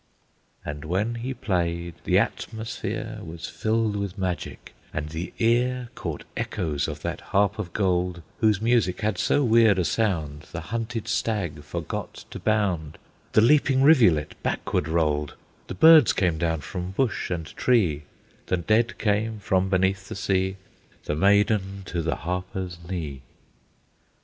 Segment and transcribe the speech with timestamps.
[0.65, 6.87] And when he played, the atmosphere Was filled with magic, and the ear Caught echoes
[6.87, 11.63] of that Harp of Gold, Whose music had so weird a sound, The hunted stag
[11.63, 12.97] forgot to bound,
[13.33, 15.35] The leaping rivulet backward rolled,
[15.67, 18.05] The birds came down from bush and tree,
[18.47, 20.55] The dead came from beneath the sea,
[21.03, 23.21] The maiden to the harper's knee!